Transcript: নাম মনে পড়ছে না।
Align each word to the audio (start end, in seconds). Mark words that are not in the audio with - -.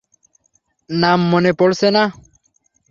নাম 0.89 1.19
মনে 1.31 1.51
পড়ছে 1.53 1.87
না। 1.91 2.03